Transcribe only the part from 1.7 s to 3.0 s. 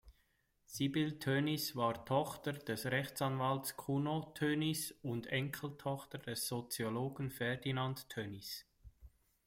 war Tochter des